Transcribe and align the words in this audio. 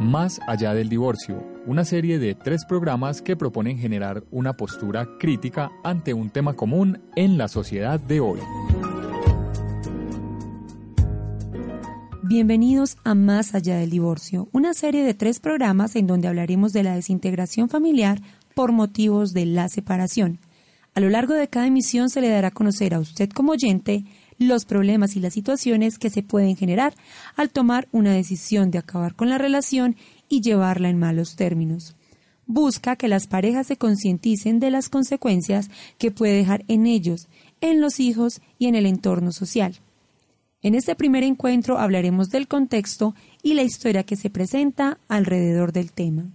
Más 0.00 0.40
allá 0.46 0.72
del 0.72 0.88
divorcio, 0.88 1.46
una 1.66 1.84
serie 1.84 2.18
de 2.18 2.34
tres 2.34 2.64
programas 2.64 3.20
que 3.20 3.36
proponen 3.36 3.76
generar 3.76 4.24
una 4.30 4.56
postura 4.56 5.06
crítica 5.18 5.70
ante 5.84 6.14
un 6.14 6.30
tema 6.30 6.54
común 6.54 7.02
en 7.16 7.36
la 7.36 7.48
sociedad 7.48 8.00
de 8.00 8.20
hoy. 8.20 8.40
Bienvenidos 12.22 12.96
a 13.04 13.14
Más 13.14 13.54
allá 13.54 13.76
del 13.76 13.90
divorcio, 13.90 14.48
una 14.52 14.72
serie 14.72 15.04
de 15.04 15.12
tres 15.12 15.38
programas 15.38 15.94
en 15.96 16.06
donde 16.06 16.28
hablaremos 16.28 16.72
de 16.72 16.82
la 16.82 16.94
desintegración 16.94 17.68
familiar 17.68 18.22
por 18.54 18.72
motivos 18.72 19.34
de 19.34 19.44
la 19.44 19.68
separación. 19.68 20.38
A 20.94 21.00
lo 21.00 21.10
largo 21.10 21.34
de 21.34 21.48
cada 21.48 21.66
emisión 21.66 22.08
se 22.08 22.22
le 22.22 22.30
dará 22.30 22.48
a 22.48 22.52
conocer 22.52 22.94
a 22.94 23.00
usted 23.00 23.28
como 23.28 23.52
oyente 23.52 24.06
los 24.46 24.64
problemas 24.64 25.16
y 25.16 25.20
las 25.20 25.34
situaciones 25.34 25.98
que 25.98 26.10
se 26.10 26.22
pueden 26.22 26.56
generar 26.56 26.94
al 27.36 27.50
tomar 27.50 27.88
una 27.92 28.14
decisión 28.14 28.70
de 28.70 28.78
acabar 28.78 29.14
con 29.14 29.28
la 29.28 29.38
relación 29.38 29.96
y 30.28 30.40
llevarla 30.40 30.88
en 30.88 30.98
malos 30.98 31.36
términos. 31.36 31.94
Busca 32.46 32.96
que 32.96 33.06
las 33.06 33.26
parejas 33.26 33.66
se 33.66 33.76
concienticen 33.76 34.58
de 34.58 34.70
las 34.70 34.88
consecuencias 34.88 35.70
que 35.98 36.10
puede 36.10 36.32
dejar 36.32 36.64
en 36.68 36.86
ellos, 36.86 37.28
en 37.60 37.80
los 37.80 38.00
hijos 38.00 38.40
y 38.58 38.66
en 38.66 38.74
el 38.74 38.86
entorno 38.86 39.30
social. 39.30 39.76
En 40.62 40.74
este 40.74 40.94
primer 40.94 41.22
encuentro 41.22 41.78
hablaremos 41.78 42.30
del 42.30 42.48
contexto 42.48 43.14
y 43.42 43.54
la 43.54 43.62
historia 43.62 44.04
que 44.04 44.16
se 44.16 44.30
presenta 44.30 44.98
alrededor 45.08 45.72
del 45.72 45.92
tema. 45.92 46.30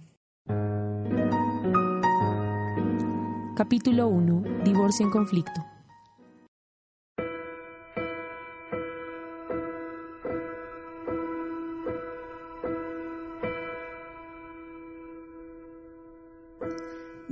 Capítulo 3.56 4.08
1. 4.08 4.44
Divorcio 4.64 5.06
en 5.06 5.12
conflicto. 5.12 5.75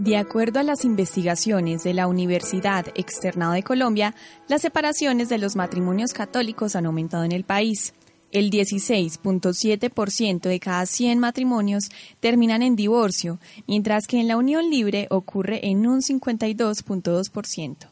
De 0.05 0.19
acuerdo 0.19 0.61
a 0.61 0.63
las 0.63 0.85
investigaciones 0.85 1.83
de 1.83 1.95
la 1.95 2.07
Universidad 2.09 2.85
Externado 2.95 3.55
de 3.55 3.63
Colombia, 3.63 4.15
las 4.49 4.61
separaciones 4.61 5.31
de 5.31 5.39
los 5.39 5.57
matrimonios 5.57 6.13
católicos 6.13 6.77
han 6.77 6.85
aumentado 6.85 7.25
en 7.25 7.33
el 7.33 7.45
país. 7.45 7.95
El 8.31 8.51
16.7% 8.51 10.41
de 10.41 10.61
cada 10.61 10.85
100 10.85 11.19
matrimonios 11.19 11.85
terminan 12.21 12.61
en 12.61 12.77
divorcio, 12.77 13.41
mientras 13.67 14.07
que 14.07 14.21
en 14.21 14.29
la 14.29 14.37
unión 14.37 14.69
libre 14.69 15.07
ocurre 15.09 15.69
en 15.69 15.87
un 15.87 16.03
52.2%. 16.03 17.89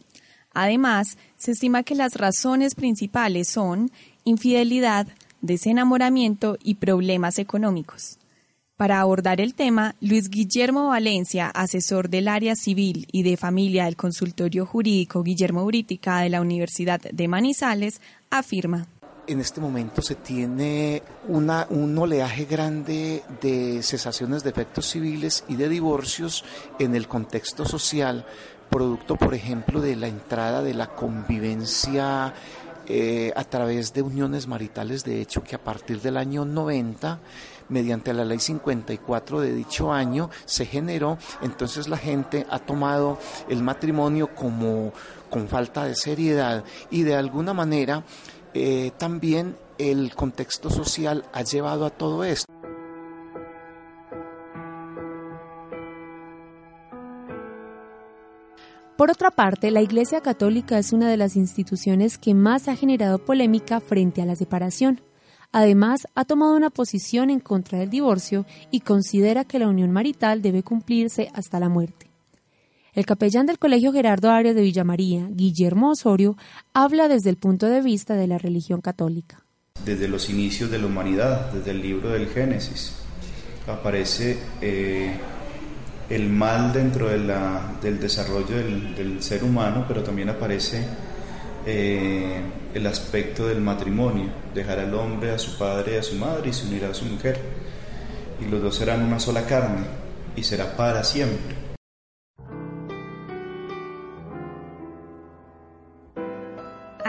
Además, 0.53 1.17
se 1.39 1.53
estima 1.53 1.83
que 1.83 1.95
las 1.95 2.17
razones 2.17 2.75
principales 2.75 3.49
son 3.49 3.91
infidelidad, 4.25 5.09
desenamoramiento 5.41 6.59
y 6.63 6.75
problemas 6.75 7.39
económicos. 7.39 8.19
Para 8.77 9.01
abordar 9.01 9.41
el 9.41 9.55
tema, 9.55 9.95
Luis 10.01 10.29
Guillermo 10.29 10.89
Valencia, 10.89 11.49
asesor 11.49 12.09
del 12.09 12.27
área 12.27 12.57
civil 12.57 13.07
y 13.13 13.23
de 13.23 13.37
familia 13.37 13.85
del 13.85 13.97
consultorio 13.97 14.67
jurídico 14.67 15.23
Guillermo 15.23 15.65
Brítica 15.67 16.21
de 16.21 16.31
la 16.31 16.41
Universidad 16.41 17.01
de 17.01 17.29
Manizales, 17.29 18.01
afirma. 18.31 18.87
En 19.29 19.41
este 19.41 19.61
momento 19.61 20.03
se 20.03 20.17
tiene 20.17 21.03
un 21.29 21.99
oleaje 21.99 22.45
grande 22.47 23.23
de 23.41 23.83
cesaciones 23.83 24.43
de 24.43 24.51
efectos 24.51 24.87
civiles 24.87 25.45
y 25.49 25.55
de 25.55 25.69
divorcios 25.69 26.45
en 26.81 26.97
el 26.97 27.07
contexto 27.07 27.65
social, 27.65 28.27
producto, 28.69 29.17
por 29.17 29.35
ejemplo, 29.35 29.81
de 29.81 29.95
la 29.95 30.09
entrada 30.09 30.63
de 30.63 30.75
la 30.75 30.89
convivencia 30.89 32.35
eh, 32.87 33.33
a 33.37 33.45
través 33.45 33.93
de 33.93 34.03
uniones 34.03 34.47
maritales, 34.47 35.05
de 35.05 35.21
hecho, 35.21 35.43
que 35.43 35.57
a 35.57 35.63
partir 35.63 36.01
del 36.01 36.17
año 36.17 36.45
90 36.45 37.21
mediante 37.69 38.13
la 38.13 38.25
ley 38.25 38.39
54 38.39 39.41
de 39.41 39.55
dicho 39.55 39.93
año 39.93 40.31
se 40.45 40.67
generó, 40.67 41.19
entonces 41.41 41.89
la 41.89 41.97
gente 41.97 42.47
ha 42.51 42.59
tomado 42.59 43.19
el 43.49 43.63
matrimonio 43.63 44.35
como 44.35 44.93
con 45.31 45.49
falta 45.49 45.85
de 45.85 45.95
seriedad 45.95 46.65
y 46.91 47.03
de 47.03 47.17
alguna 47.17 47.55
manera 47.55 48.05
eh, 48.53 48.91
también 48.99 49.57
el 49.79 50.15
contexto 50.15 50.69
social 50.71 51.25
ha 51.33 51.43
llevado 51.43 51.87
a 51.87 51.91
todo 51.91 52.25
esto. 52.25 52.52
Por 59.03 59.11
otra 59.11 59.33
parte, 59.33 59.73
la 59.73 59.83
Iglesia 59.83 60.21
Católica 60.21 60.79
es 60.79 60.93
una 60.93 61.11
de 61.11 61.17
las 61.17 61.35
instituciones 61.35 62.19
que 62.19 62.35
más 62.35 62.69
ha 62.69 62.77
generado 62.77 63.19
polémica 63.19 63.81
frente 63.81 64.23
a 64.23 64.27
la 64.27 64.37
separación. 64.37 65.01
Además, 65.51 66.07
ha 66.15 66.25
tomado 66.25 66.55
una 66.55 66.71
posición 66.71 67.29
en 67.29 67.41
contra 67.41 67.81
del 67.81 67.91
divorcio 67.91 68.47
y 68.71 68.79
considera 68.79 69.45
que 69.45 69.59
la 69.59 69.67
unión 69.67 69.91
marital 69.91 70.41
debe 70.41 70.63
cumplirse 70.63 71.33
hasta 71.35 71.59
la 71.59 71.69
muerte. 71.69 72.13
El 72.93 73.05
capellán 73.05 73.47
del 73.47 73.59
Colegio 73.59 73.93
Gerardo 73.93 74.31
Arias 74.31 74.55
de 74.55 74.63
Villamaría, 74.63 75.27
Guillermo 75.33 75.91
Osorio, 75.91 76.37
habla 76.73 77.09
desde 77.09 77.31
el 77.31 77.39
punto 77.39 77.67
de 77.67 77.83
vista 77.83 78.15
de 78.15 78.29
la 78.29 78.39
religión 78.39 78.81
católica. 78.81 79.45
Desde 79.85 80.07
los 80.07 80.31
inicios 80.31 80.71
de 80.71 80.79
la 80.79 80.87
humanidad, 80.87 81.51
desde 81.51 81.73
el 81.73 81.83
libro 81.83 82.11
del 82.11 82.29
Génesis, 82.29 82.95
aparece 83.67 84.39
eh, 84.61 85.17
el 86.15 86.29
mal 86.29 86.73
dentro 86.73 87.09
del 87.09 87.99
desarrollo 87.99 88.57
del 88.57 89.23
ser 89.23 89.43
humano, 89.43 89.87
pero 89.89 90.03
también 90.03 90.29
aparece 90.29 90.85
eh, 91.65 92.41
el 92.75 92.87
aspecto 92.87 93.47
del 93.47 93.61
matrimonio, 93.61 94.27
dejar 94.55 94.81
al 94.81 94.93
hombre 94.95 95.31
a 95.31 95.39
su 95.39 95.57
padre 95.57 95.95
y 95.95 95.97
a 95.97 96.03
su 96.03 96.17
madre 96.17 96.51
y 96.51 96.53
se 96.53 96.67
unirá 96.67 96.91
a 96.91 96.95
su 96.95 97.07
mujer. 97.07 97.39
Y 98.41 98.51
los 98.51 98.61
dos 98.61 98.77
serán 98.77 99.03
una 99.03 99.21
sola 99.21 99.47
carne 99.47 99.87
y 100.37 100.43
será 100.43 100.77
para 100.77 101.03
siempre. 101.03 101.62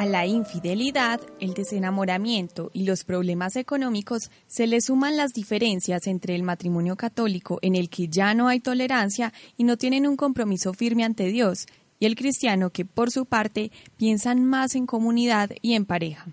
A 0.04 0.06
la 0.06 0.26
infidelidad, 0.26 1.22
el 1.40 1.54
desenamoramiento 1.54 2.72
y 2.74 2.84
los 2.84 3.06
problemas 3.06 3.56
económicos 3.56 4.32
se 4.48 4.68
le 4.68 4.82
suman 4.82 5.16
las 5.16 5.32
diferencias 5.32 6.08
entre 6.08 6.36
el 6.36 6.44
matrimonio 6.44 6.98
católico 6.98 7.58
en 7.62 7.74
el 7.78 7.90
que 7.90 8.10
ya 8.10 8.34
no 8.34 8.50
hay 8.50 8.60
tolerancia 8.60 9.32
y 9.56 9.64
no 9.64 9.78
tienen 9.78 10.06
un 10.06 10.18
compromiso 10.18 10.74
firme 10.74 11.06
ante 11.06 11.28
Dios 11.28 11.68
y 12.02 12.06
el 12.06 12.16
cristiano 12.16 12.70
que 12.70 12.84
por 12.84 13.12
su 13.12 13.26
parte 13.26 13.72
piensan 13.96 14.44
más 14.44 14.76
en 14.76 14.88
comunidad 14.88 15.52
y 15.62 15.74
en 15.74 15.86
pareja. 15.86 16.28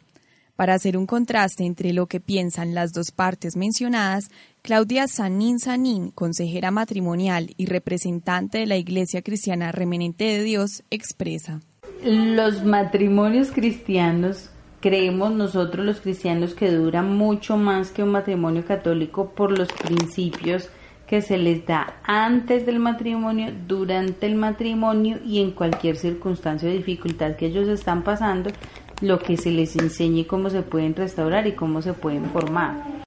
Para 0.56 0.74
hacer 0.74 0.96
un 0.96 1.06
contraste 1.06 1.64
entre 1.64 1.92
lo 1.92 2.08
que 2.08 2.18
piensan 2.18 2.74
las 2.74 2.92
dos 2.92 3.12
partes 3.12 3.54
mencionadas, 3.54 4.32
Claudia 4.62 5.06
Sanín 5.06 5.60
Sanín, 5.60 6.10
consejera 6.10 6.72
matrimonial 6.72 7.54
y 7.56 7.66
representante 7.66 8.58
de 8.58 8.66
la 8.66 8.78
Iglesia 8.78 9.22
Cristiana 9.22 9.70
Remanente 9.70 10.24
de 10.24 10.42
Dios, 10.42 10.82
expresa. 10.90 11.60
Los 12.04 12.64
matrimonios 12.64 13.50
cristianos, 13.50 14.50
creemos 14.80 15.32
nosotros 15.32 15.84
los 15.84 16.00
cristianos 16.00 16.54
que 16.54 16.70
duran 16.70 17.14
mucho 17.14 17.58
más 17.58 17.90
que 17.90 18.02
un 18.02 18.10
matrimonio 18.10 18.64
católico 18.64 19.32
por 19.32 19.56
los 19.56 19.68
principios 19.72 20.70
que 21.06 21.20
se 21.20 21.36
les 21.36 21.66
da 21.66 21.94
antes 22.04 22.64
del 22.64 22.78
matrimonio, 22.78 23.52
durante 23.66 24.26
el 24.26 24.36
matrimonio 24.36 25.18
y 25.26 25.42
en 25.42 25.50
cualquier 25.50 25.96
circunstancia 25.96 26.70
o 26.70 26.72
dificultad 26.72 27.36
que 27.36 27.46
ellos 27.46 27.68
están 27.68 28.02
pasando, 28.02 28.50
lo 29.02 29.18
que 29.18 29.36
se 29.36 29.50
les 29.50 29.76
enseñe 29.76 30.24
cómo 30.26 30.48
se 30.48 30.62
pueden 30.62 30.94
restaurar 30.94 31.46
y 31.46 31.52
cómo 31.52 31.82
se 31.82 31.92
pueden 31.92 32.26
formar. 32.26 32.99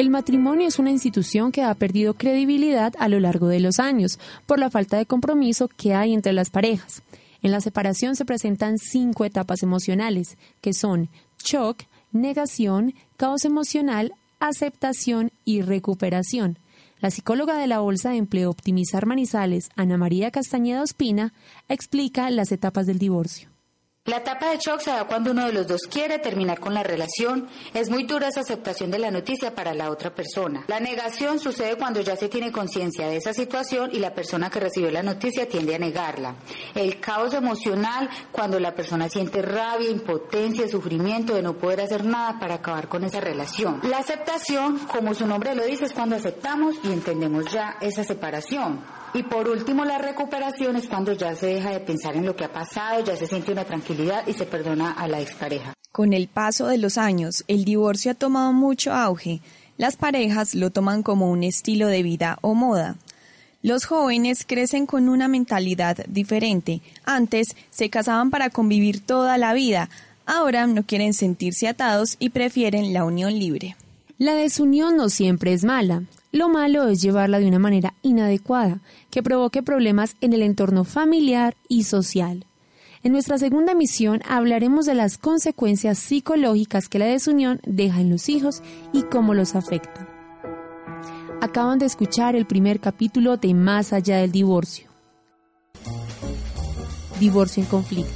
El 0.00 0.08
matrimonio 0.08 0.66
es 0.66 0.78
una 0.78 0.90
institución 0.90 1.52
que 1.52 1.62
ha 1.62 1.74
perdido 1.74 2.14
credibilidad 2.14 2.94
a 2.98 3.06
lo 3.10 3.20
largo 3.20 3.48
de 3.48 3.60
los 3.60 3.78
años 3.78 4.18
por 4.46 4.58
la 4.58 4.70
falta 4.70 4.96
de 4.96 5.04
compromiso 5.04 5.68
que 5.68 5.92
hay 5.92 6.14
entre 6.14 6.32
las 6.32 6.48
parejas. 6.48 7.02
En 7.42 7.50
la 7.50 7.60
separación 7.60 8.16
se 8.16 8.24
presentan 8.24 8.78
cinco 8.78 9.26
etapas 9.26 9.62
emocionales, 9.62 10.38
que 10.62 10.72
son 10.72 11.10
shock, 11.44 11.82
negación, 12.12 12.94
caos 13.18 13.44
emocional, 13.44 14.14
aceptación 14.38 15.32
y 15.44 15.60
recuperación. 15.60 16.58
La 17.00 17.10
psicóloga 17.10 17.58
de 17.58 17.66
la 17.66 17.80
Bolsa 17.80 18.08
de 18.08 18.16
Empleo 18.16 18.48
Optimizar 18.48 19.04
Manizales, 19.04 19.68
Ana 19.76 19.98
María 19.98 20.30
Castañeda 20.30 20.80
Ospina, 20.80 21.34
explica 21.68 22.30
las 22.30 22.52
etapas 22.52 22.86
del 22.86 22.98
divorcio. 22.98 23.49
La 24.06 24.16
etapa 24.16 24.48
de 24.48 24.56
shock 24.56 24.80
se 24.80 24.90
da 24.92 25.04
cuando 25.04 25.32
uno 25.32 25.44
de 25.44 25.52
los 25.52 25.66
dos 25.66 25.82
quiere 25.82 26.18
terminar 26.18 26.58
con 26.58 26.72
la 26.72 26.82
relación. 26.82 27.46
Es 27.74 27.90
muy 27.90 28.04
dura 28.04 28.28
esa 28.28 28.40
aceptación 28.40 28.90
de 28.90 28.98
la 28.98 29.10
noticia 29.10 29.54
para 29.54 29.74
la 29.74 29.90
otra 29.90 30.14
persona. 30.14 30.64
La 30.68 30.80
negación 30.80 31.38
sucede 31.38 31.76
cuando 31.76 32.00
ya 32.00 32.16
se 32.16 32.30
tiene 32.30 32.50
conciencia 32.50 33.08
de 33.08 33.18
esa 33.18 33.34
situación 33.34 33.90
y 33.92 33.98
la 33.98 34.14
persona 34.14 34.48
que 34.48 34.58
recibió 34.58 34.90
la 34.90 35.02
noticia 35.02 35.46
tiende 35.46 35.74
a 35.74 35.78
negarla. 35.78 36.36
El 36.74 36.98
caos 36.98 37.34
emocional 37.34 38.08
cuando 38.32 38.58
la 38.58 38.74
persona 38.74 39.10
siente 39.10 39.42
rabia, 39.42 39.90
impotencia, 39.90 40.66
sufrimiento 40.66 41.34
de 41.34 41.42
no 41.42 41.58
poder 41.58 41.82
hacer 41.82 42.02
nada 42.02 42.38
para 42.40 42.54
acabar 42.54 42.88
con 42.88 43.04
esa 43.04 43.20
relación. 43.20 43.80
La 43.82 43.98
aceptación, 43.98 44.78
como 44.86 45.12
su 45.12 45.26
nombre 45.26 45.54
lo 45.54 45.66
dice, 45.66 45.84
es 45.84 45.92
cuando 45.92 46.16
aceptamos 46.16 46.76
y 46.84 46.90
entendemos 46.90 47.52
ya 47.52 47.76
esa 47.82 48.02
separación. 48.02 48.80
Y 49.12 49.24
por 49.24 49.48
último, 49.48 49.84
la 49.84 49.98
recuperación 49.98 50.76
es 50.76 50.86
cuando 50.86 51.12
ya 51.12 51.34
se 51.34 51.46
deja 51.46 51.70
de 51.70 51.80
pensar 51.80 52.16
en 52.16 52.24
lo 52.24 52.36
que 52.36 52.44
ha 52.44 52.52
pasado, 52.52 53.04
ya 53.04 53.16
se 53.16 53.26
siente 53.26 53.50
una 53.50 53.64
tranquilidad 53.64 54.26
y 54.26 54.34
se 54.34 54.46
perdona 54.46 54.92
a 54.92 55.08
la 55.08 55.20
expareja. 55.20 55.74
Con 55.90 56.12
el 56.12 56.28
paso 56.28 56.68
de 56.68 56.78
los 56.78 56.96
años, 56.96 57.44
el 57.48 57.64
divorcio 57.64 58.12
ha 58.12 58.14
tomado 58.14 58.52
mucho 58.52 58.92
auge. 58.92 59.40
Las 59.76 59.96
parejas 59.96 60.54
lo 60.54 60.70
toman 60.70 61.02
como 61.02 61.30
un 61.30 61.42
estilo 61.42 61.88
de 61.88 62.04
vida 62.04 62.38
o 62.42 62.54
moda. 62.54 62.96
Los 63.62 63.84
jóvenes 63.84 64.46
crecen 64.46 64.86
con 64.86 65.08
una 65.08 65.26
mentalidad 65.26 65.98
diferente. 66.06 66.80
Antes 67.04 67.56
se 67.70 67.90
casaban 67.90 68.30
para 68.30 68.50
convivir 68.50 69.04
toda 69.04 69.36
la 69.38 69.52
vida. 69.54 69.90
Ahora 70.24 70.66
no 70.68 70.84
quieren 70.84 71.14
sentirse 71.14 71.66
atados 71.66 72.16
y 72.20 72.30
prefieren 72.30 72.92
la 72.92 73.04
unión 73.04 73.36
libre. 73.36 73.76
La 74.18 74.34
desunión 74.34 74.96
no 74.96 75.08
siempre 75.08 75.52
es 75.52 75.64
mala. 75.64 76.04
Lo 76.32 76.48
malo 76.48 76.86
es 76.86 77.02
llevarla 77.02 77.40
de 77.40 77.48
una 77.48 77.58
manera 77.58 77.94
inadecuada, 78.02 78.80
que 79.10 79.22
provoque 79.22 79.62
problemas 79.62 80.16
en 80.20 80.32
el 80.32 80.42
entorno 80.42 80.84
familiar 80.84 81.56
y 81.68 81.84
social. 81.84 82.46
En 83.02 83.12
nuestra 83.12 83.38
segunda 83.38 83.74
misión 83.74 84.20
hablaremos 84.28 84.86
de 84.86 84.94
las 84.94 85.18
consecuencias 85.18 85.98
psicológicas 85.98 86.88
que 86.88 87.00
la 87.00 87.06
desunión 87.06 87.60
deja 87.66 88.00
en 88.00 88.10
los 88.10 88.28
hijos 88.28 88.62
y 88.92 89.02
cómo 89.02 89.34
los 89.34 89.56
afecta. 89.56 90.06
Acaban 91.40 91.78
de 91.78 91.86
escuchar 91.86 92.36
el 92.36 92.46
primer 92.46 92.78
capítulo 92.78 93.36
de 93.36 93.54
Más 93.54 93.92
allá 93.92 94.18
del 94.18 94.30
divorcio. 94.30 94.88
Divorcio 97.18 97.62
en 97.62 97.68
conflicto. 97.68 98.12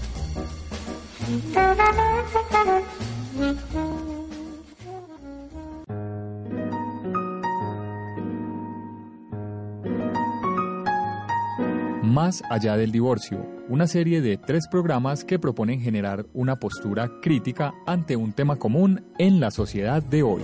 Más 12.14 12.44
allá 12.49 12.76
del 12.76 12.93
divorcio, 12.93 13.44
una 13.69 13.88
serie 13.88 14.20
de 14.20 14.37
tres 14.37 14.69
programas 14.69 15.25
que 15.25 15.40
proponen 15.40 15.81
generar 15.81 16.26
una 16.32 16.61
postura 16.61 17.11
crítica 17.20 17.75
ante 17.88 18.14
un 18.14 18.32
tema 18.32 18.55
común 18.55 19.05
en 19.19 19.40
la 19.40 19.50
sociedad 19.50 20.00
de 20.00 20.22
hoy. 20.22 20.43